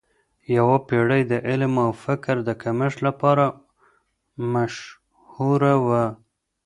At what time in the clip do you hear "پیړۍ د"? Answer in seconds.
0.87-1.33